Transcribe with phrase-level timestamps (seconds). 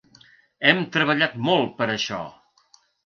[0.69, 2.23] Hem treballat molt per a això.